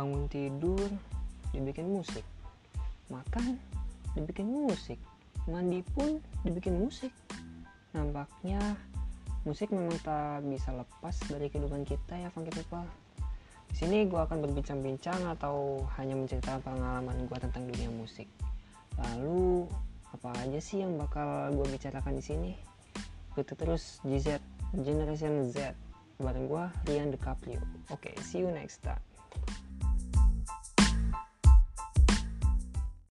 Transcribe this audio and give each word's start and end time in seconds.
bangun 0.00 0.24
tidur 0.32 0.88
dibikin 1.52 1.92
musik. 1.92 2.24
Makan 3.12 3.60
dibikin 4.16 4.48
musik. 4.48 4.96
Mandi 5.44 5.84
pun 5.92 6.24
dibikin 6.40 6.80
musik. 6.80 7.12
Nampaknya 7.92 8.80
musik 9.44 9.68
memang 9.68 10.00
tak 10.00 10.40
bisa 10.48 10.72
lepas 10.72 11.12
dari 11.28 11.52
kehidupan 11.52 11.84
kita 11.84 12.16
ya 12.16 12.32
funky 12.32 12.52
people 12.52 12.84
di 13.70 13.76
sini 13.78 14.02
gue 14.10 14.18
akan 14.18 14.42
berbincang-bincang 14.42 15.30
atau 15.38 15.86
hanya 15.94 16.18
menceritakan 16.18 16.58
pengalaman 16.58 17.16
gue 17.30 17.38
tentang 17.38 17.70
dunia 17.70 17.86
musik. 17.92 18.26
Lalu 18.98 19.70
apa 20.10 20.34
aja 20.42 20.58
sih 20.58 20.82
yang 20.82 20.98
bakal 20.98 21.54
gue 21.54 21.66
bicarakan 21.70 22.18
di 22.18 22.24
sini? 22.24 22.52
Ikuti 23.36 23.54
terus 23.54 24.02
GZ 24.02 24.42
Generation 24.74 25.46
Z. 25.54 25.76
Bareng 26.18 26.50
gue 26.50 26.64
Rian 26.88 27.14
DeCaprio 27.14 27.62
oke 27.88 28.10
okay, 28.10 28.14
see 28.24 28.42
you 28.42 28.50
next 28.50 28.82
time. 28.82 28.98